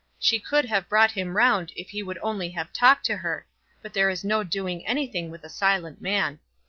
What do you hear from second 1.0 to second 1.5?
him